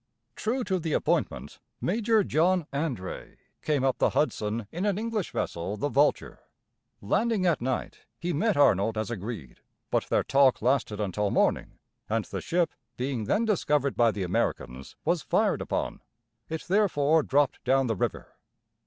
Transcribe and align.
True 0.35 0.63
to 0.63 0.79
the 0.79 0.93
appointment, 0.93 1.59
Major 1.79 2.23
John 2.23 2.65
André 2.73 3.35
came 3.61 3.83
up 3.83 3.99
the 3.99 4.09
Hudson 4.09 4.65
in 4.71 4.87
an 4.87 4.97
English 4.97 5.29
vessel, 5.29 5.77
the 5.77 5.89
Vulture. 5.89 6.39
Landing 7.03 7.45
at 7.45 7.61
night, 7.61 7.99
he 8.17 8.33
met 8.33 8.57
Arnold 8.57 8.97
as 8.97 9.11
agreed; 9.11 9.59
but 9.91 10.05
their 10.05 10.23
talk 10.23 10.59
lasted 10.59 10.99
until 10.99 11.29
morning, 11.29 11.77
and 12.09 12.25
the 12.25 12.41
ship, 12.41 12.71
being 12.97 13.25
then 13.25 13.45
discovered 13.45 13.95
by 13.95 14.09
the 14.09 14.23
Americans, 14.23 14.95
was 15.05 15.21
fired 15.21 15.61
upon. 15.61 16.01
It 16.49 16.63
therefore 16.67 17.21
dropped 17.21 17.63
down 17.63 17.85
the 17.85 17.95
river. 17.95 18.33